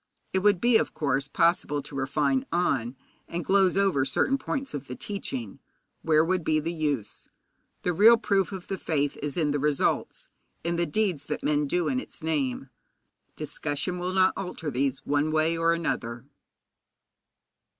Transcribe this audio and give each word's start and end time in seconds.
It 0.33 0.39
would 0.39 0.59
be, 0.59 0.77
of 0.77 0.95
course, 0.95 1.27
possible 1.27 1.83
to 1.83 1.95
refine 1.95 2.47
on 2.51 2.97
and 3.27 3.45
gloze 3.45 3.77
over 3.77 4.03
certain 4.03 4.39
points 4.39 4.73
of 4.73 4.87
the 4.87 4.95
teaching. 4.95 5.59
Where 6.01 6.25
would 6.25 6.43
be 6.43 6.59
the 6.59 6.73
use? 6.73 7.27
The 7.83 7.93
real 7.93 8.17
proof 8.17 8.51
of 8.51 8.67
the 8.67 8.79
faith 8.79 9.15
is 9.21 9.37
in 9.37 9.51
the 9.51 9.59
results, 9.59 10.27
in 10.63 10.75
the 10.75 10.87
deeds 10.87 11.25
that 11.27 11.43
men 11.43 11.67
do 11.67 11.87
in 11.87 11.99
its 11.99 12.23
name. 12.23 12.71
Discussion 13.35 13.99
will 13.99 14.11
not 14.13 14.33
alter 14.35 14.71
these 14.71 15.05
one 15.05 15.31
way 15.31 15.55
or 15.55 15.71
another. 15.71 16.25